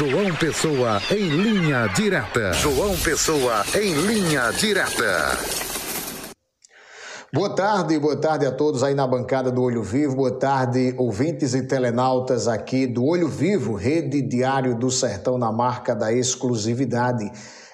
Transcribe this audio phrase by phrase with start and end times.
[0.00, 2.54] João Pessoa em linha direta.
[2.54, 5.36] João Pessoa em linha direta.
[7.30, 11.52] Boa tarde, boa tarde a todos aí na bancada do Olho Vivo, boa tarde, ouvintes
[11.52, 17.30] e telenautas aqui do Olho Vivo, Rede Diário do Sertão na marca da exclusividade.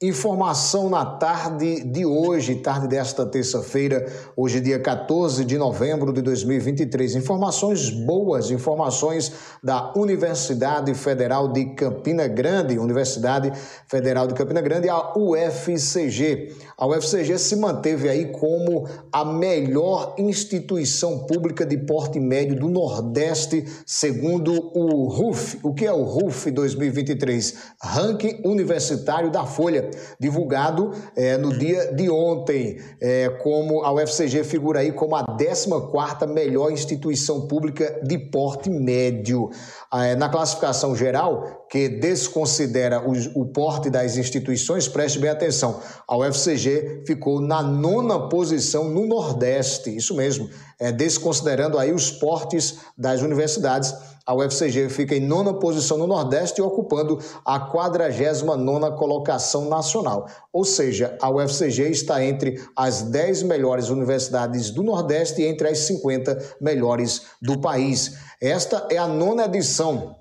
[0.00, 4.06] Informação na tarde de hoje, tarde desta terça-feira,
[4.36, 7.16] hoje dia 14 de novembro de 2023.
[7.16, 13.52] Informações boas, informações da Universidade Federal de Campina Grande, Universidade
[13.88, 16.54] Federal de Campina Grande, a UFCG.
[16.78, 23.66] A UFCG se manteve aí como a melhor instituição pública de porte médio do Nordeste,
[23.84, 25.58] segundo o RUF.
[25.64, 27.72] O que é o RUF 2023?
[27.82, 29.87] Ranking Universitário da Folha
[30.18, 36.26] divulgado é, no dia de ontem, é, como a UFCG figura aí como a 14ª
[36.26, 39.50] melhor instituição pública de porte médio.
[39.92, 46.16] É, na classificação geral, que desconsidera o, o porte das instituições, preste bem atenção, a
[46.16, 50.48] UFCG ficou na nona posição no Nordeste, isso mesmo,
[50.78, 53.94] é, desconsiderando aí os portes das universidades
[54.28, 60.28] a UFCG fica em nona posição no Nordeste e ocupando a 49 colocação nacional.
[60.52, 65.78] Ou seja, a UFCG está entre as 10 melhores universidades do Nordeste e entre as
[65.78, 68.18] 50 melhores do país.
[68.38, 70.17] Esta é a nona edição